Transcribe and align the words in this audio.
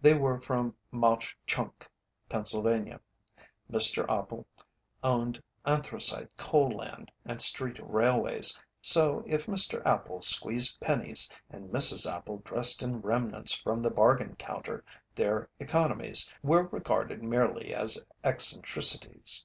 They 0.00 0.14
were 0.14 0.40
from 0.40 0.74
Mauch 0.90 1.36
Chunk, 1.46 1.86
Pennsylvania. 2.30 3.02
Mr. 3.70 4.08
Appel 4.08 4.46
owned 5.04 5.42
anthracite 5.66 6.34
coal 6.38 6.70
land 6.70 7.10
and 7.26 7.42
street 7.42 7.76
railways, 7.82 8.58
so 8.80 9.22
if 9.26 9.44
Mr. 9.44 9.84
Appel 9.84 10.22
squeezed 10.22 10.80
pennies 10.80 11.30
and 11.50 11.68
Mrs. 11.68 12.10
Appel 12.10 12.38
dressed 12.46 12.82
in 12.82 13.02
remnants 13.02 13.52
from 13.52 13.82
the 13.82 13.90
bargain 13.90 14.36
counter 14.36 14.82
their 15.14 15.50
economies 15.60 16.32
were 16.42 16.66
regarded 16.68 17.22
merely 17.22 17.74
as 17.74 18.02
eccentricities. 18.24 19.44